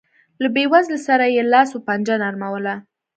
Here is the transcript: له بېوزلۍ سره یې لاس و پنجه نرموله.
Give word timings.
له 0.41 0.47
بېوزلۍ 0.55 0.99
سره 1.07 1.25
یې 1.35 1.43
لاس 1.51 1.69
و 1.73 1.83
پنجه 1.87 2.15
نرموله. 2.23 2.75